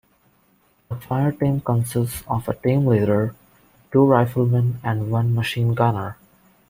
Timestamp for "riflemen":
4.07-4.79